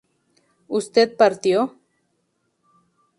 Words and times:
¿Usted 0.67 1.15
partió? 1.15 1.59